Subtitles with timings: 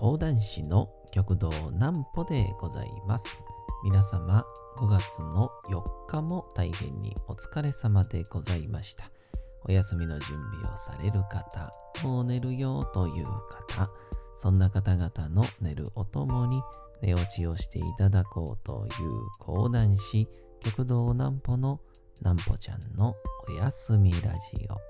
[0.00, 3.24] 講談師の極道南歩でございます。
[3.84, 4.46] 皆様、
[4.78, 9.10] 5月の4日も大変にお疲れ様でございました。
[9.68, 11.70] お休みの準備をされる方、
[12.02, 13.90] もう寝るよという方、
[14.36, 16.62] そんな方々の寝るおともに
[17.02, 20.26] 寝落ちをしていただこうという講談師、
[20.60, 21.78] 極道南歩の
[22.20, 23.14] 南歩ちゃんの
[23.46, 24.89] おやすみラジオ。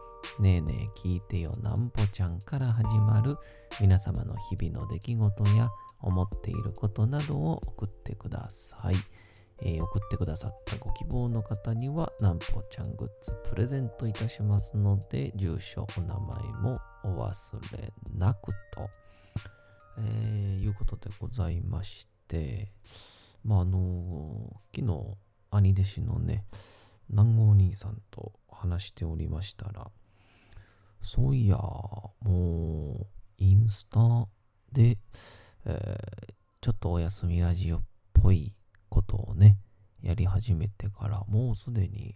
[0.39, 3.37] ねえねえ聞いてよなんぽちゃんから始まる
[3.79, 5.69] 皆様の日々の出来事や
[6.01, 8.95] 思っていることなどを送ってください。
[9.63, 18.89] えー送ってくださったご希望の方にはなんぽちゃんグッズプレゼントいたしますので住所お名前もお忘れなくと、
[19.99, 22.71] えーいうことでございまして
[23.43, 25.17] まああの昨日
[25.51, 26.43] 兄弟子のね
[27.09, 29.91] 南郷兄さんと話しておりましたら
[31.03, 32.11] そういや、も
[33.01, 33.07] う、
[33.37, 34.27] インスタ
[34.71, 34.97] で、
[35.65, 37.81] えーちょっとお休みラジオっ
[38.13, 38.53] ぽい
[38.87, 39.57] ことをね、
[40.03, 42.15] やり始めてから、もうすでに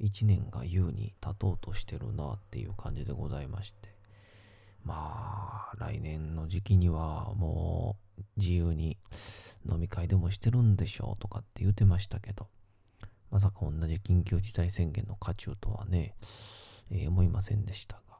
[0.00, 3.96] 1年が優に経とうとしてるなっていう感じでございまして。
[4.84, 8.96] まあ、来年の時期にはもう自由に
[9.68, 12.46] 飲み会でもしてるんでしょうとかって言ってましたけど、
[13.32, 16.14] まさか同じ緊急事態宣言の渦中とはね、
[16.90, 18.18] えー思いませんでしたが、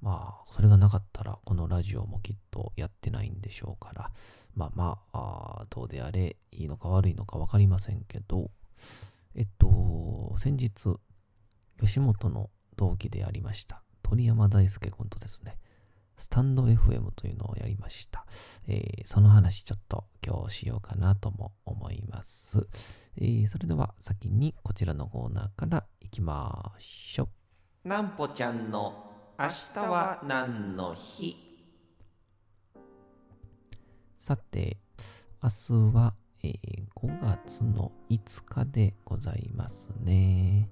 [0.00, 4.10] まあ、それがなかったら、このラジオもきっとやってないんでしょうから、
[4.54, 8.50] まあまあ、あどうであれ、いいのか悪いのか分かりませんけど、
[9.34, 10.96] えっと、先日、
[11.80, 15.58] 吉本の同期でありました、鳥山大輔君とですね、
[16.18, 18.26] スタンド FM というのをやりました。
[18.66, 22.66] えーその話ちょっと今日しようかなとも思います。
[23.16, 27.37] えーそれでは先にこちらのコーナーからいきましょう。
[27.84, 31.36] なんぽちゃんの明日は何の日？
[34.16, 34.78] さて、
[35.40, 36.58] 明日は、えー
[36.96, 40.68] 5月の5日でございますね。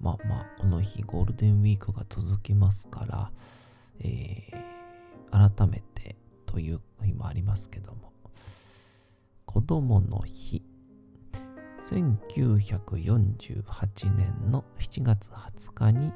[0.00, 3.32] まあまあ、この日ゴールデンウィークが続きますから、
[3.98, 6.14] えー改めて
[6.46, 8.12] という日もありますけども、
[9.44, 10.62] 子供の日。
[11.90, 16.12] 1948年の7月20日に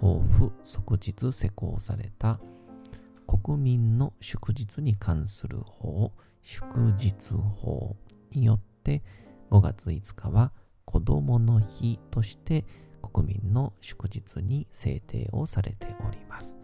[0.00, 2.40] 公布即日施行された
[3.26, 7.96] 国民の祝日に関する法祝日法
[8.32, 9.02] によって
[9.50, 10.52] 5月5日は
[10.84, 12.64] 子供の日として
[13.12, 16.56] 国民の祝日に制定をされております。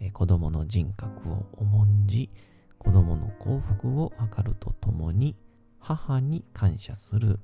[0.00, 2.30] えー子供の人格を重んじ
[2.78, 5.36] 子供の幸福を図るとともに
[5.78, 7.38] 母に感謝する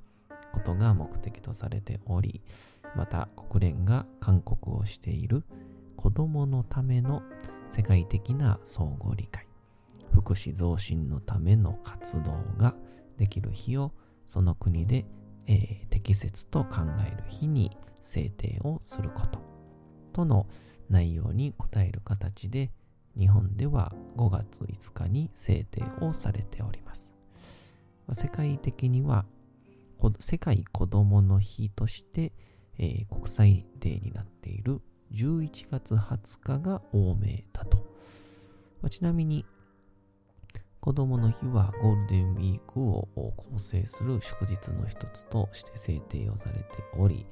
[0.53, 2.43] ことが目的とされており
[2.97, 5.45] また国連が勧告をしている
[5.97, 7.23] 子供のための
[7.73, 9.47] 世界的な相互理解
[10.13, 12.75] 福祉増進のための活動が
[13.19, 13.93] できる日を
[14.27, 15.07] その国で、
[15.47, 16.77] えー適切と考
[17.07, 19.41] える日に制定をすること
[20.13, 20.47] との
[20.89, 22.71] 内容に応える形で
[23.19, 27.09] 日本では5月5日に制定をされております。
[28.13, 29.27] 世界的には
[30.21, 32.33] 世界子どもの日として、
[32.79, 34.81] えー国際デーになっている
[35.13, 37.79] 11月20日が多名だと。
[38.81, 39.45] まあちなみに
[40.81, 46.65] 子どもの日はゴールデンウィークを構成する祝日の一つとして制定をされて
[46.97, 47.27] おり、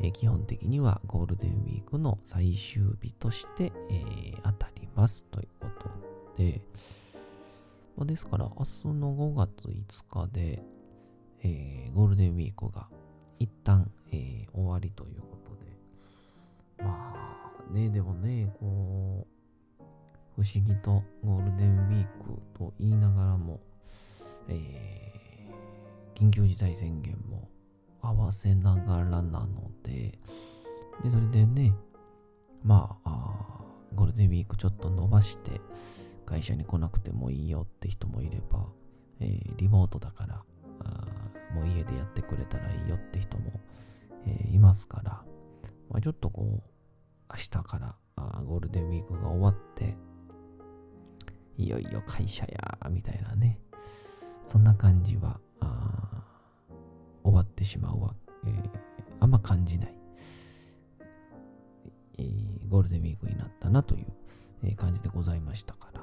[0.00, 6.62] えー基本的にはゴールデンウィークの最終日として、えー当たりますということで、
[7.96, 10.62] まあですから明日の5月5日で、
[11.42, 12.86] えーゴールデンウィークが
[13.38, 19.26] 一旦、えー終わりということで、まあね、でもね、こ
[19.78, 19.82] う、
[20.34, 23.60] 不思議とゴールデンウィークと言いながらも、
[24.48, 25.06] えー
[26.18, 27.46] 緊急事態宣言も
[28.00, 30.18] 合わせながらなので、
[31.04, 31.74] で、それでね、
[32.64, 33.60] まあ
[33.94, 35.60] ゴールデンウィークちょっと伸ばして、
[36.24, 38.64] 会社に来なくてもいいよって人もいれば、
[39.20, 40.42] えーリモートだから、
[41.56, 43.52] もう家でやってくれたらいいよって人も、
[44.26, 45.22] えーいますから、
[45.88, 49.96] まあ、ちょっとこう、明日からあーゴールデンウィークが終わって、
[51.56, 53.58] いよいよ会社や、みたいなね。
[54.44, 55.40] そんな感じは、
[57.24, 58.14] 終わってしまうわ、
[58.46, 58.70] えー、
[59.20, 59.94] あんま感じない、
[62.18, 64.06] えー、ゴールデンウィークになったなという、
[64.62, 66.00] え感じでございましたから。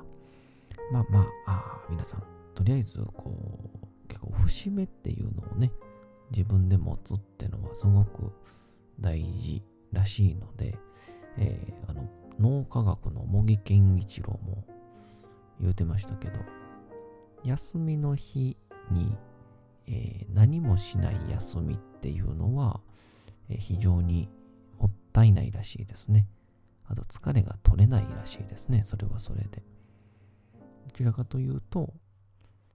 [0.92, 2.24] まあまあ、あ皆さん、
[2.56, 3.32] とりあえず、こ
[3.82, 5.72] う、結構節目っていうのをね、
[6.32, 8.32] 自分で持つってのはすごく
[9.00, 10.78] 大事らしいので、
[11.38, 12.10] えー、あの
[12.40, 14.66] 脳科学の茂木健一郎も
[15.60, 16.40] 言うてましたけど、
[17.44, 18.58] 休みの日
[18.92, 19.16] に、
[19.88, 22.82] えー、何もしない休みっていうのは、
[23.50, 24.30] えー、非常に
[24.80, 26.28] もったいないらしいですね。
[26.86, 28.84] あと疲れが取れないらしいですね。
[28.84, 29.64] それはそれで。
[30.86, 31.94] どちらかというと、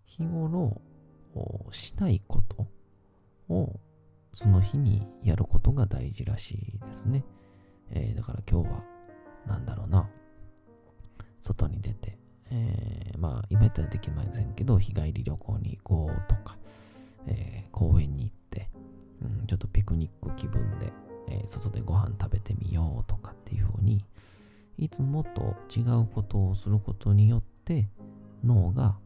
[0.06, 0.80] 日頃
[1.72, 2.66] しないこと
[3.52, 3.80] を
[4.32, 7.24] その日にやることが大事らしいですね。
[7.90, 8.84] えー、だから今日は、
[9.46, 10.08] なんだろうな、
[11.40, 12.18] 外に出て、
[12.50, 16.56] えー、まあ、今やったらできませんけど、日帰り旅行に行こうとか、
[17.26, 18.70] えー、公園に行って、
[19.22, 20.92] うん、ちょっとピクニック気分で、
[21.28, 24.04] え、外でご飯食べてみようとかっていうふうに、
[24.78, 27.88] いつもと違うことをすることによって、
[28.44, 28.96] 脳が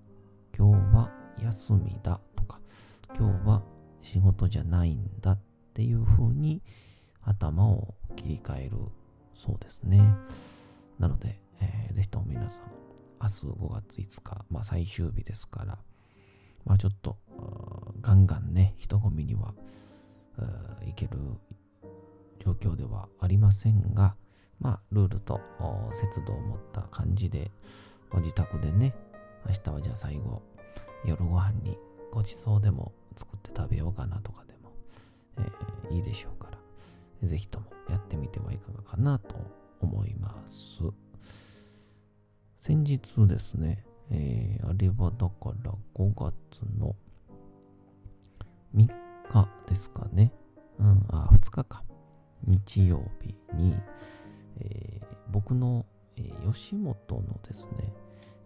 [0.56, 2.60] 今日は休みだとか、
[3.16, 3.62] 今日は
[4.02, 5.38] 仕事じゃないんだっ
[5.74, 6.62] ていうふうに
[7.22, 8.76] 頭を切り替える
[9.34, 10.14] そうですね。
[10.98, 12.64] なので、えー、ぜひとも皆さん、
[13.20, 15.78] 明日5月5日、まあ最終日ですから、
[16.64, 17.16] まあちょっと、
[18.00, 19.54] ガンガンね、人混みには、
[20.86, 21.18] いける
[22.44, 24.16] 状況ではありませんが、
[24.58, 25.40] まあ、ルールと
[25.92, 27.50] 節度を持った感じで、
[28.14, 28.94] 自宅でね、
[29.46, 30.42] 明日はじゃあ最後、
[31.04, 31.78] 夜ご飯に
[32.12, 34.72] ごちそうでも作って食べようかなとかでも、
[35.38, 36.50] えー、いいでしょうか
[37.22, 39.36] ら、ぜひともやってみてはいかがかなと
[39.80, 40.82] 思います。
[42.60, 46.32] 先日ですね、えー、あれはだから5月
[46.78, 46.94] の
[48.74, 50.32] 3日ですかね。
[50.78, 51.82] うん、あ、2日か。
[52.44, 53.74] 日曜日に、
[54.60, 57.92] えー、僕の、えー、吉本のですね、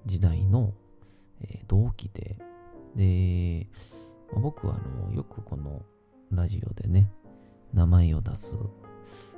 [0.07, 0.73] 時代の、
[1.43, 2.37] えー、同期で、
[2.95, 3.67] で、
[4.33, 5.83] まあ、僕はあのよくこの
[6.31, 7.11] ラジオでね、
[7.73, 8.55] 名前を出す、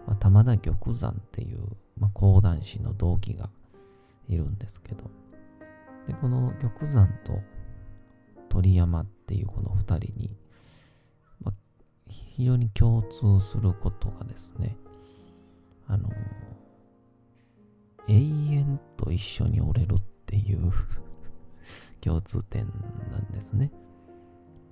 [0.07, 1.61] まあ、玉田玉山っていう、
[1.99, 3.51] まあ、講談師の同期が
[4.29, 5.05] いるんですけど、
[6.07, 7.41] でこの玉山と
[8.49, 10.37] 鳥山っていうこの二人に、
[11.43, 11.55] まあ、
[12.09, 14.77] 非常に共通することがですね、
[15.87, 16.09] あの、
[18.09, 20.18] 永遠と一緒におれるって
[22.09, 22.67] 共通点
[23.13, 23.71] なんですね。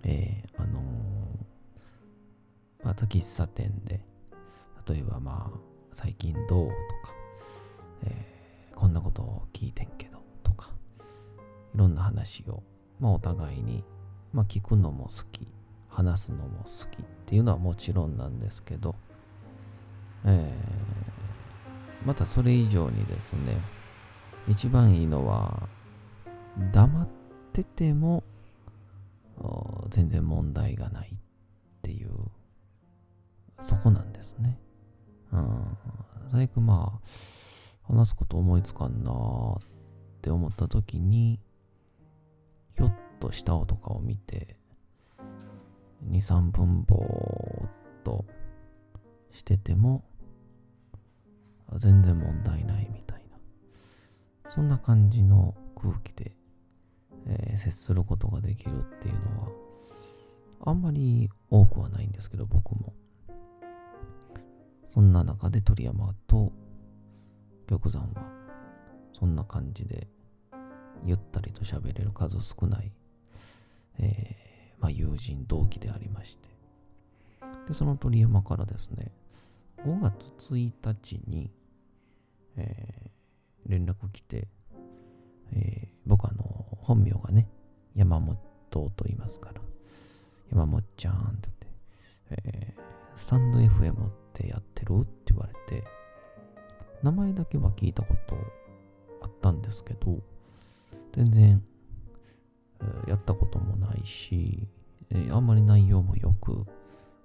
[0.05, 4.01] えー、あのー、また喫茶店で、
[4.89, 5.59] 例えばまあ、
[5.93, 6.73] 最近どうとか、
[8.05, 10.71] えー、こんなことを聞いてんけどとか、
[11.75, 12.63] いろんな話を、
[12.99, 13.85] まあお互いに、
[14.33, 15.47] まあ聞くのも好き、
[15.91, 18.95] 話すのも好きっていうのはもちろんなんですけど、
[20.25, 23.61] えー、またそれ以上にですね、
[24.49, 25.69] 一番いいのは、
[26.73, 27.09] 黙っ
[27.57, 28.23] てても
[29.89, 31.19] 全然問題がないっ
[31.81, 32.11] ていう
[33.63, 34.59] そこなんですね。
[35.33, 35.79] うん。
[36.33, 37.01] 最悪ま
[37.89, 39.15] あ話すこと思いつかんなっ
[40.21, 41.41] て思った時に
[42.75, 44.57] ひょっと下とかを見て
[46.11, 47.71] 2、3分ぼーっ
[48.05, 48.27] と
[49.33, 50.05] してても
[51.77, 53.39] 全然問題ないみたいな
[54.51, 56.37] そんな感じの空気で
[57.57, 59.49] 接することができるっていうのは、
[60.65, 62.93] あんまり多くはないんですけど、僕も。
[64.87, 66.53] そんな中で鳥山と
[67.67, 68.33] 玉山は、
[69.13, 70.09] そんな感じで、
[71.05, 72.93] ゆったりと喋れる数少ない、
[73.99, 76.49] えー、まあ、友人、同期でありまして。
[77.69, 79.11] で、その鳥山からですね、
[79.85, 80.15] 5月
[80.51, 81.51] 1日に、
[82.57, 84.49] えー、連絡来て、
[85.53, 87.49] えー、僕あの、本名がね、
[87.95, 88.37] 山本
[88.71, 89.61] と言いますから、
[90.51, 91.49] 山本ちゃんって
[92.31, 95.85] 言って、えー、スタンド FM ってやってるって言われて、
[97.03, 98.37] 名前だけは聞いたこと
[99.23, 100.19] あったんですけど、
[101.15, 101.63] 全然、
[102.81, 104.69] えー、やったこともないし、
[105.11, 106.67] えー、あんまり内容もよく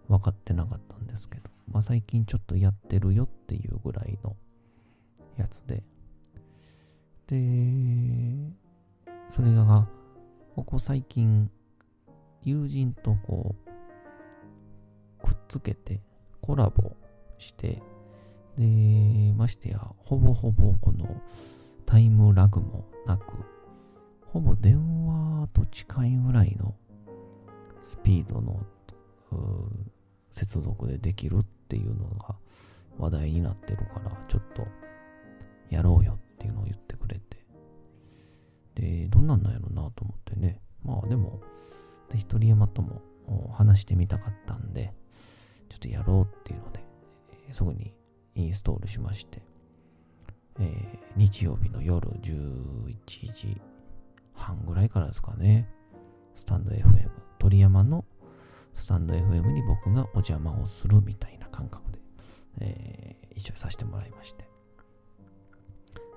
[0.07, 4.35] 分かってなかったんですけど、まあ最近ちょっとやってるよっていうぐらいの
[5.37, 5.83] やつで、
[7.31, 7.37] で、
[9.29, 9.87] それが、
[10.53, 11.49] ここ最近、
[12.43, 13.55] 友人とこ
[15.23, 16.01] う、くっつけて、
[16.41, 16.91] コラボ
[17.37, 17.81] して、
[18.57, 21.21] で、ましてや、ほぼほぼこの
[21.85, 23.23] タイムラグもなく、
[24.25, 24.75] ほぼ電
[25.07, 26.75] 話と近いぐらいの
[27.81, 28.59] スピードの
[30.31, 32.35] 接続でできるっていうのが
[32.97, 34.67] 話題になってるからちょっと
[35.69, 37.37] やろうよってっていうのを言ってくれて。
[38.73, 40.59] でどんなんなんやろなと思ってね。
[40.83, 41.39] まあでも
[42.15, 43.01] 一人山とも
[43.53, 44.93] 話してみたかったんで
[45.69, 46.83] ちょっとやろうっていうので、
[47.49, 47.93] え、すぐに
[48.33, 49.43] インストールしまして、
[50.59, 52.95] えー、日曜日の夜11
[53.33, 53.61] 時
[54.33, 55.69] 半ぐらいからですかね。
[56.35, 58.03] スタンド FM 鳥山の
[58.73, 61.99] スタンド FM に僕がお邪魔をするみたいな感覚で、
[62.61, 64.50] えー、一緒にさせてもらいまして。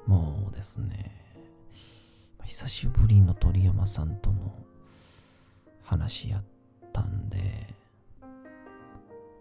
[0.06, 1.10] もうですね、
[2.44, 4.54] 久しぶりの鳥山さんとの
[5.82, 6.44] 話やっ
[6.92, 7.74] たんで、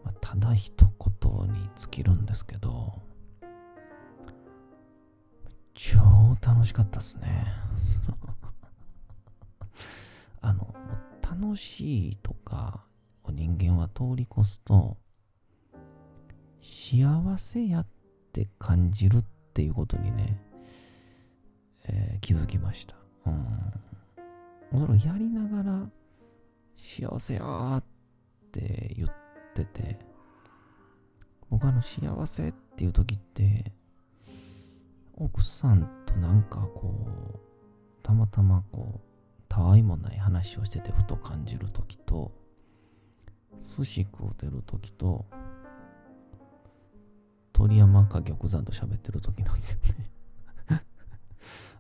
[0.04, 0.74] ま、ただ一
[1.22, 2.94] 言に尽きるんですけど、
[5.74, 6.00] 超
[6.42, 7.46] 楽しかったっすね。
[10.42, 10.74] あの、
[11.22, 12.86] 楽しいとか
[13.30, 14.98] 人間は通り越すと
[16.62, 17.88] 幸せやっ
[18.32, 20.38] て感じるっていうことにね、
[21.86, 22.96] えー、気づきました。
[23.28, 23.74] うん。
[24.72, 25.90] それをやりながら
[26.78, 27.84] 幸せやーっ
[28.52, 29.10] て言っ
[29.54, 30.00] てて
[31.50, 33.72] 僕あの幸せっていう時って
[35.16, 36.96] 奥さんとなんかこ
[37.36, 37.40] う
[38.02, 39.00] たまたまこう
[39.48, 42.32] たわいもない話をしててふと感じる時と
[43.62, 45.26] 寿司食うてる時と、
[47.54, 50.12] 鳥山か玉山と喋ってる時なんですよね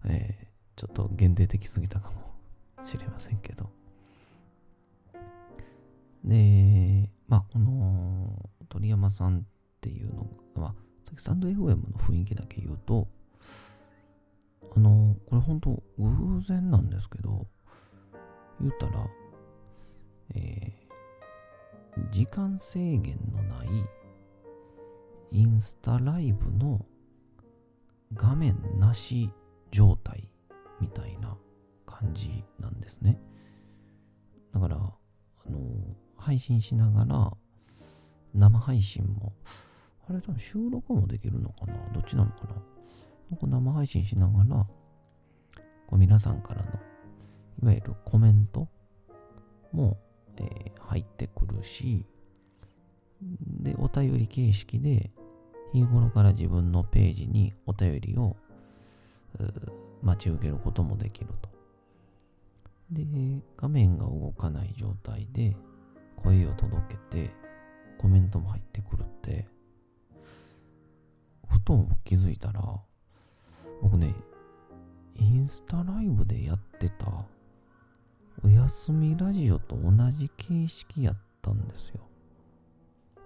[0.06, 3.70] えー、ちょっと限定的すぎたかもしれませんけど。
[6.24, 9.42] で、まあ、この鳥山さんっ
[9.82, 10.74] ていうのが、まあ、
[11.06, 13.08] さっきスタンド FM の雰囲気だけ言うと、
[14.76, 17.48] あの、これ本当偶然なんですけど、
[18.62, 19.08] 言ったら、
[20.36, 20.74] え
[22.12, 23.68] 時間制限のない
[25.32, 26.86] インスタライブの
[28.14, 29.32] 画面なし
[29.74, 30.30] 状態
[30.80, 31.36] みたいな
[31.86, 33.20] 感じなんですね。
[34.54, 35.60] だから、あの、
[36.16, 37.34] 配信しながら、
[38.34, 39.34] 生配信も、
[40.08, 41.74] あれ多分収録もできるのかな？
[41.94, 42.46] どっちなのか
[43.42, 43.48] な？
[43.48, 44.68] 生配信しながら、
[45.88, 46.70] こう皆さんからの、
[47.64, 48.70] いわゆるコメント
[49.72, 49.98] も
[50.38, 52.08] えー、入ってくるし、
[53.62, 55.12] で、お便り形式で、
[55.74, 58.36] 日頃から自分のページにお便りを
[60.02, 61.50] 待ち受けることもできると。
[62.92, 63.06] で、
[63.58, 65.56] 画面が動かない状態で
[66.18, 67.32] 声を届けて
[67.98, 69.48] コメントも入ってくるって、
[71.50, 72.62] ふと気づいたら、
[73.82, 74.14] 僕ね、
[75.16, 77.26] インスタライブでやってた
[78.44, 82.02] おやすみラジオと同じ形式やったんですよ。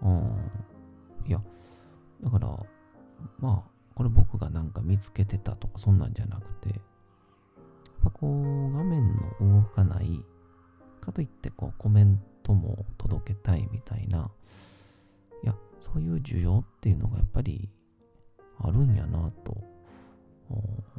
[0.04, 1.28] うん。
[1.28, 1.42] いや、
[2.24, 2.48] だから、
[3.40, 6.76] まあ、これ僕がなんか見つけてたとかそんなんじゃなくて、や
[8.10, 10.24] っこう、画面の動かない、
[11.02, 14.30] かといってこう、コメントも届けたいみたいな、
[15.44, 17.72] いや、そういう需要っていうのがやっぱり
[18.60, 19.58] あるんやなと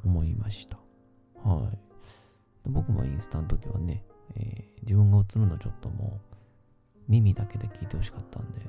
[0.05, 0.77] 思いました。
[1.49, 1.79] はい。
[2.67, 4.03] 僕もインスタの時はね、
[4.35, 6.37] えー、自分が映るのちょっともう
[7.07, 8.63] 耳だけで聞いてほしかったんで、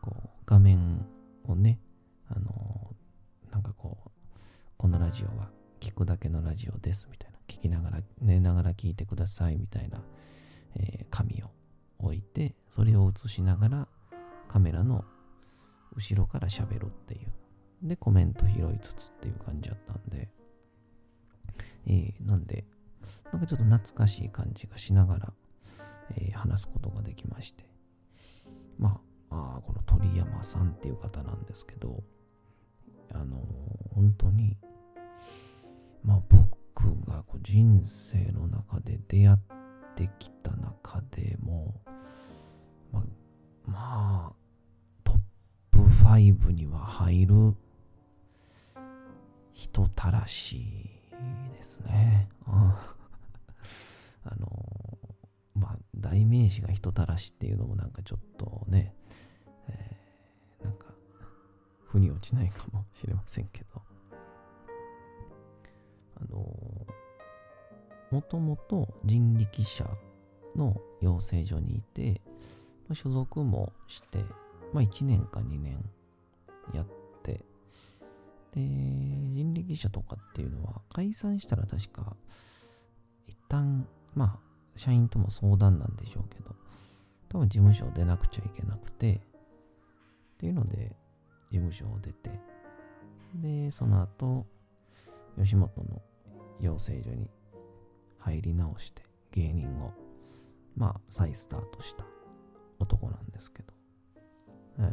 [0.00, 1.06] こう画面
[1.44, 1.78] をね、
[2.28, 2.96] あの、
[3.52, 4.10] なんかこう、
[4.78, 10.02] このラジオは聞くだけのラジオですみたいな、聞きながら、寝ながら聞いてくださいみたいな、
[10.76, 11.50] えー、紙を
[11.98, 13.88] 置いて、それを映しながら
[14.48, 15.04] カメラの
[15.94, 17.32] 後ろから喋るっていう。
[17.82, 20.28] で、コメント拾いつつっていう感じだったんで、
[21.86, 22.64] えー、なんで、
[23.32, 25.32] なんかちょっと懐かしい感じがしながら、
[26.16, 27.64] えー、話すことができまして。
[28.78, 32.02] まあ、あこの鳥山さんっていう方なんですけど、
[33.14, 33.36] あの、
[33.94, 34.56] 本当に、
[36.04, 39.38] まあ僕がこう人生の中で出会っ
[39.94, 41.80] てきた中でも、
[42.92, 43.02] まあ、
[43.66, 44.32] まあ、
[45.04, 45.16] トッ
[45.70, 47.54] プ5には入る
[49.54, 50.90] 人たらし
[51.56, 52.28] ですね。
[52.46, 52.74] うん
[54.24, 54.48] あの、
[55.54, 58.94] まあ、代名詞が人たらしっていうのもなんかちょっとね、
[61.92, 63.82] 腑に落ちないかもしれませんけど、
[66.16, 66.86] あの、
[68.10, 69.84] もともと人力車
[70.56, 72.22] の養成所にいて、
[72.88, 74.24] まあ、所属もして、
[74.72, 75.84] まあ、1年か2年
[76.72, 76.86] やっ
[77.22, 77.44] て、
[78.54, 82.16] で、人力車とかっていうのは解散したら確か
[83.26, 84.38] 一、旦、まあ、
[84.76, 86.54] 社員とも相談なんでしょうけど、
[87.28, 89.20] 多分事務所を出なくちゃいけなくて、っ
[90.38, 90.96] ていうので、
[91.52, 92.30] 事務所を出て、
[93.34, 94.46] で、その後、
[95.38, 96.00] 吉本の
[96.60, 97.28] 養成所に
[98.18, 99.92] 入り直して、芸人を、
[100.76, 102.06] まあ、再スタートした
[102.78, 103.74] 男なんですけど、
[104.78, 104.88] えー、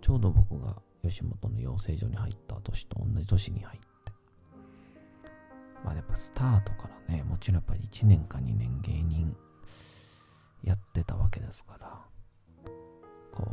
[0.00, 3.86] ちょうど僕が吉本の養成所に入った年と同じ年に入って、
[5.84, 9.36] まあやっぱスタートからね、もちろんやっぱり1年か2年芸人
[10.62, 12.00] やってたわけですから、
[13.32, 13.44] こ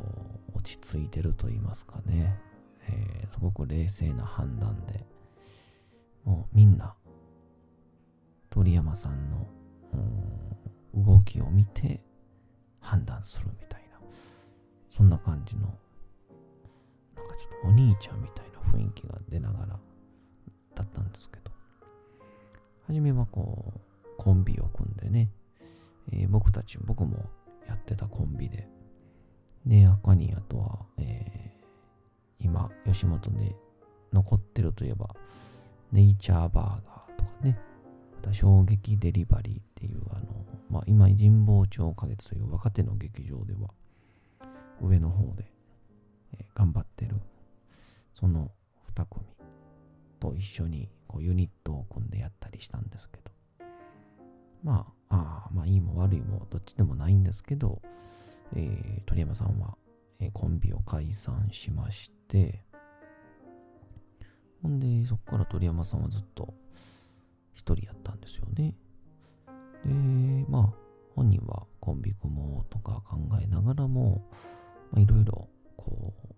[0.50, 2.39] う、落ち着いてると言いますかね、
[2.87, 5.03] えー、すごく冷静な判断で、
[6.23, 6.93] もうみんな、
[8.51, 9.47] 鳥山さんの
[10.93, 12.03] 動きを見て
[12.79, 13.99] 判断するみたいな、
[14.87, 19.79] そんな感じの、なんかちょっとお兄ちゃんみたいな雰囲気が出ながら
[20.75, 21.51] だったんですけど、
[22.85, 23.79] 初めはこう、
[24.19, 25.31] コンビを組んでね、
[26.11, 27.31] えー、僕たち、僕も
[27.67, 28.67] やってたコンビで、
[29.65, 33.55] で、赤にあとは、えー、今、吉本で
[34.11, 35.15] 残ってるといえば、
[35.91, 37.57] ネイチャーバーガーとかね、
[38.15, 40.25] また衝撃デリバリーっていう、あの、
[40.69, 43.69] まあ、今、神保町花月という若手の劇場では、
[44.81, 45.45] 上の方で、
[46.33, 47.15] えー、頑張ってる、
[48.13, 48.51] その
[48.95, 49.25] 2組
[50.19, 53.31] と一緒にこうユニットを組んでやったりしたんですけど、
[54.63, 57.81] まあ、あまあいいも悪いもどっちでもないんですけど、
[58.55, 59.77] えー、鳥山さんは、
[60.19, 62.63] えー、コンビを解散しまして、
[64.61, 66.53] ほんで、そこから鳥山さんはずっと
[67.53, 68.75] 一人やったんですよね。
[69.85, 70.73] で、まあ、
[71.15, 74.21] 本人はコンビ組もうとか考えながらも、
[74.95, 75.47] いろいろ、
[75.77, 76.33] こう、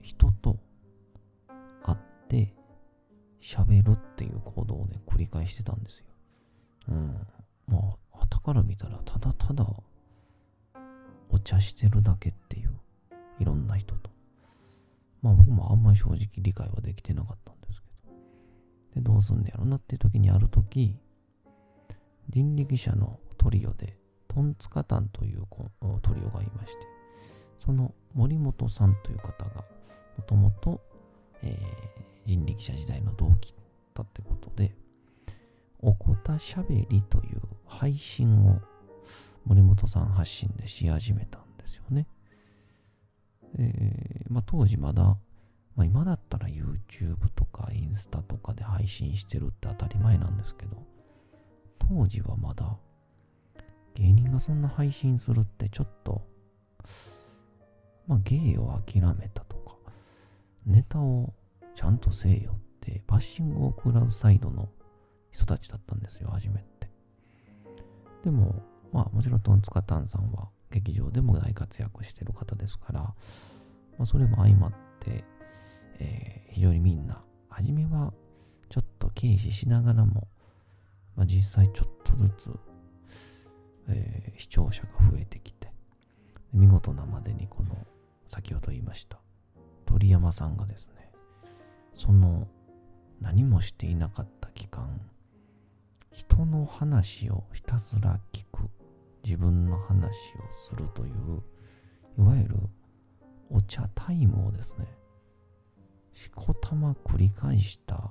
[0.00, 0.58] 人と
[1.82, 1.98] 会っ
[2.28, 2.54] て
[3.40, 6.06] 喋るっていう行動をね、繰り返してたんですよ。
[6.88, 7.26] うん。
[7.66, 9.66] まあ、旗から見たら、ただただ、
[11.32, 12.70] お茶してるだけっていう、
[13.40, 14.10] いろんな人と。
[15.22, 18.14] まあ僕もあんまり正直理解はできてなかったんですけど。
[18.94, 20.96] で、どうすんねやろなっていう時にある時、
[22.28, 23.96] 人力車のトリオで、
[24.28, 25.42] トンツカタンという
[26.02, 26.86] トリオがいまして、
[27.58, 29.64] その森本さんという方が、
[30.18, 30.80] もともと、
[32.24, 33.54] 人力車時代の同期
[33.94, 34.74] だってことで、
[35.80, 38.60] おこたしゃべりという配信を
[39.44, 42.06] 森本さん発信でし始めたんですよね。
[43.58, 45.02] えー、まあ、当時まだ、
[45.74, 50.76] まあ、今だったら YouTube とかインスタとかで配信してるって当たり前なんですけど、
[51.78, 52.76] 当時はまだ
[53.94, 56.22] 芸人がそんな配信するってちょっと、
[58.06, 59.76] まあ、芸を諦めたとか、
[60.64, 61.34] ネタを
[61.74, 64.68] ちゃんとせえよってバッシングを食らうサイドの
[65.30, 66.90] 人たちだったんですよ、初めて。
[68.24, 73.14] でも、まあもちろんトンツカタンさんは劇場でも大活躍してる方ですから、ま
[74.00, 75.24] あ、それも相まって、
[76.00, 78.12] えー、非常にみんな、初めは
[78.70, 80.28] ちょっと軽視しながらも、
[81.14, 82.50] まあ、実際ちょっとずつ、
[83.88, 85.70] えー、視聴者が増えてきて、
[86.52, 87.76] 見事なまでにこの、
[88.26, 89.18] 先ほど言いました、
[89.86, 91.12] 鳥山さんがですね、
[91.94, 92.48] その
[93.20, 95.00] 何もしていなかった期間、
[96.12, 98.70] 人の話をひたすら聞く、
[99.24, 100.12] 自分の話を
[100.50, 101.42] するという、
[102.18, 102.56] いわゆる
[103.50, 104.86] お茶タイムをですね、
[106.12, 108.10] しこたま繰り返した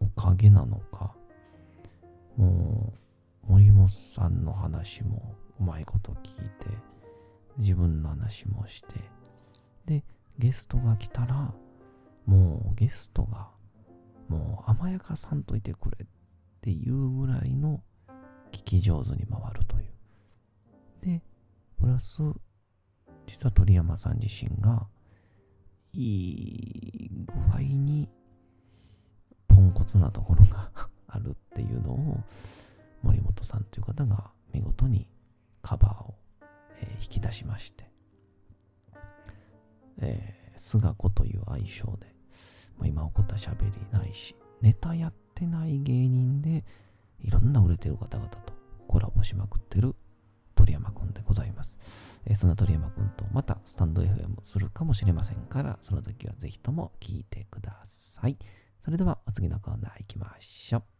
[0.00, 1.14] おかげなのか、
[2.36, 2.92] も
[3.48, 6.68] う森本さんの話もうまいこと聞いて、
[7.58, 8.94] 自分の話もして、
[9.86, 10.04] で、
[10.38, 11.52] ゲストが来たら、
[12.26, 13.48] もうゲストが、
[14.28, 16.06] もう甘やかさんといてくれっ
[16.62, 17.82] ていうぐらいの
[18.52, 19.79] 聞き上手に回るという。
[21.00, 21.22] で、
[21.78, 22.22] プラス、
[23.26, 24.86] 実は鳥山さん自身が、
[25.92, 28.08] いい具合に、
[29.48, 30.70] ポンコツなところが
[31.08, 32.22] あるっていうのを、
[33.02, 35.08] 森本さんという方が見事に
[35.62, 36.14] カバーを、
[36.80, 37.90] えー、引き出しまして、
[39.98, 42.14] えー、菅子という愛称で、
[42.78, 46.64] まあ、今起こった喋りないし、ネタやってない芸人で、
[47.20, 48.52] いろんな売れてる方々と
[48.88, 49.94] コラボしまくってる
[51.12, 51.78] でございます。
[52.26, 58.36] えー、そんな鳥山くんとまたスタンド FM するかもしれませんから、その時はぜひとも聞いてください。
[58.84, 60.99] それではお次のコーナー行きましょう。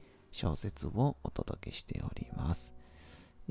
[0.31, 2.73] 小説をお届けしております。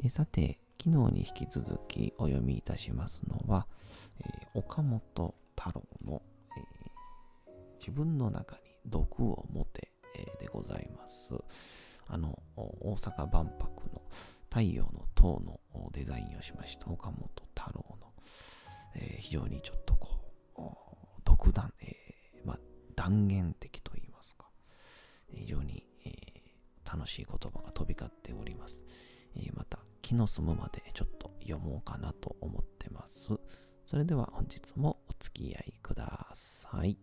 [0.02, 3.66] えさて、昨日に引き続きお読みいたしますのは、
[4.20, 6.22] えー、岡本太郎の、
[6.56, 11.34] えー、自分の中に毒を持て、えー、でございます。
[12.08, 14.02] あの、大阪万博の
[14.48, 15.60] 太陽の塔の
[15.92, 18.12] デザインをしました岡本太郎の、
[18.96, 20.08] え非常にちょっとこ
[20.56, 21.94] う、独断、え
[22.44, 22.58] ま、
[22.96, 24.48] 断言的と言いますか、
[25.28, 25.86] 非常に、
[26.92, 28.84] 楽しい言葉が飛び交っております。
[29.36, 33.38] えー、また、気の済むまでちょっと読もうかなと思ってます。
[33.84, 36.98] それでは本日もお付き合いください。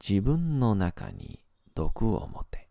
[0.00, 1.44] 自分の中に
[1.76, 2.68] 毒を持て。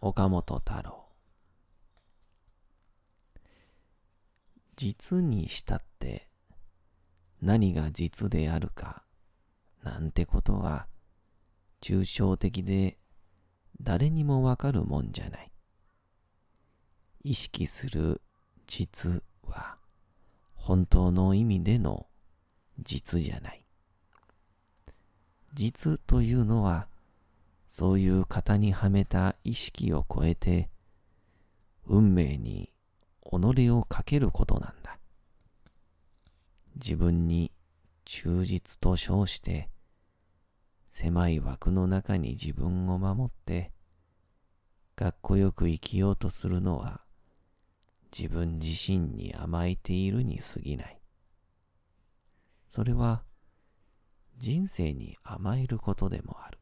[0.00, 1.05] 岡本太郎
[4.76, 6.28] 実にしたって
[7.40, 9.02] 何が実であるか
[9.82, 10.86] なんてことは
[11.80, 12.98] 抽象的で
[13.80, 15.52] 誰にもわかるもんじゃない。
[17.22, 18.20] 意識する
[18.66, 19.76] 実は
[20.54, 22.06] 本当の意味での
[22.78, 23.64] 実じゃない。
[25.54, 26.88] 実というのは
[27.68, 30.68] そういう型にはめた意識を超えて
[31.86, 32.72] 運命に
[33.30, 34.98] 己をかけることなんだ。
[36.76, 37.52] 自分に
[38.04, 39.70] 忠実と称して、
[40.90, 43.72] 狭い枠の中に自分を守って、
[44.94, 47.02] かっこよく生きようとするのは、
[48.16, 51.00] 自分自身に甘えているに過ぎない。
[52.68, 53.24] それは、
[54.38, 56.58] 人生に甘えることでもある。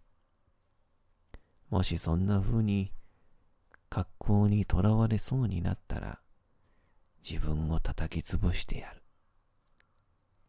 [1.71, 2.93] もしそんな風に、
[3.89, 6.24] 格好にとらわれそうになったら、
[7.29, 9.03] 自分を叩き潰してやる。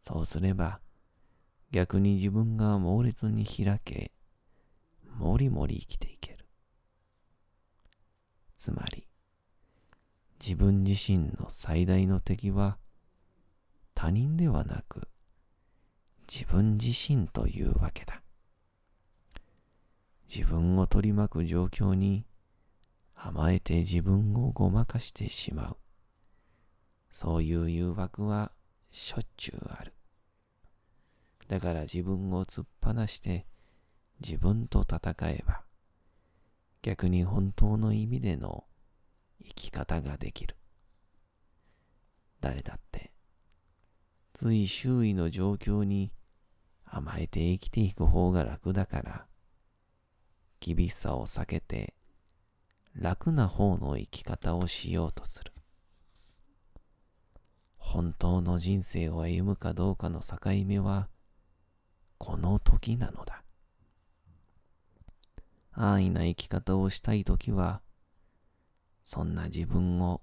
[0.01, 0.81] そうすれば、
[1.71, 4.11] 逆に自分が猛烈に開け、
[5.17, 6.45] もりもり生きていける。
[8.57, 9.07] つまり、
[10.39, 12.77] 自分自身の最大の敵は、
[13.93, 15.07] 他人ではなく、
[16.27, 18.21] 自分自身というわけだ。
[20.27, 22.25] 自分を取り巻く状況に
[23.15, 25.77] 甘えて自分をごまかしてしまう。
[27.15, 28.51] そういう誘惑は
[28.91, 29.93] しょっちゅうある。
[31.47, 33.45] だから自分を突っ放して
[34.19, 35.62] 自分と戦えば
[36.82, 38.65] 逆に本当の意味での
[39.41, 40.58] 生き方ができる。
[42.41, 43.13] 誰だって
[44.34, 46.12] つい周囲の状況に
[46.84, 49.25] 甘えて生きていく方が楽だから
[50.60, 51.93] 厳しさを避けて
[52.93, 55.54] 楽な方の生き方をしようとする。
[57.86, 61.08] 本当の人生を歩むかどうかの境目は、
[62.17, 63.43] この時なのだ。
[65.71, 67.82] 安易な生き方をしたい時は、
[69.04, 70.21] そんな自分を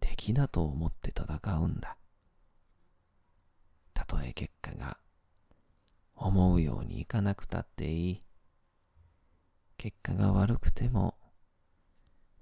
[0.00, 1.96] 敵だと思って戦うんだ。
[3.94, 4.98] たとえ結果が
[6.14, 8.22] 思うようにいかなくたっていい。
[9.78, 11.14] 結果が悪くても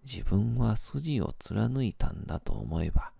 [0.02, 3.12] 自分は筋を貫いたんだと思えば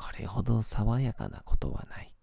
[0.00, 2.14] これほど爽やかなことはない。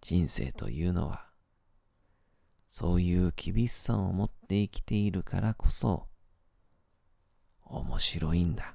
[0.00, 1.26] 人生というのは、
[2.70, 6.08] そういう厳しさを持って生きているからこそ、
[7.66, 8.74] 面白いんだ。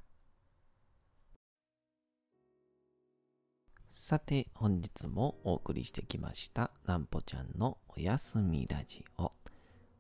[3.92, 9.32] さて、本日もお送りしてきました、なんぽちゃんのおやすみラジオ。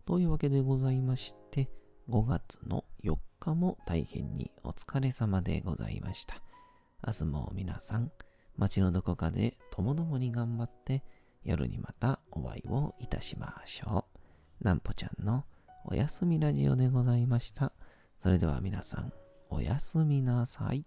[0.05, 1.67] というわけでございまして、
[2.09, 6.46] 5月の4日も大変にお疲れ様でございました。
[7.07, 8.11] 明日も皆さん、
[8.57, 11.05] 街のどこかでともどもに頑張って、
[11.45, 14.03] 夜にまたお会いをいたしましょ
[14.61, 14.65] う。
[14.65, 15.45] なんぽちゃんの
[15.85, 17.71] おやすみラジオでございました。
[18.21, 19.13] それでは皆さん、
[19.49, 20.85] おやすみなさい。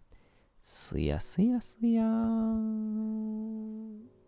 [0.60, 4.19] すやすやすやー。